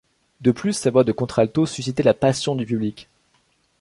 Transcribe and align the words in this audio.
De 0.39 0.49
plus 0.49 0.73
sa 0.73 0.89
voix 0.89 1.03
de 1.03 1.11
contralto 1.11 1.67
suscitait 1.67 2.01
la 2.01 2.15
passion 2.15 2.55
du 2.55 2.65
public. 2.65 3.07